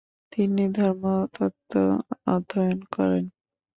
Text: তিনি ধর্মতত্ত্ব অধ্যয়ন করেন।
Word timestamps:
তিনি 0.31 0.63
ধর্মতত্ত্ব 0.77 1.73
অধ্যয়ন 2.27 2.79
করেন। 2.95 3.25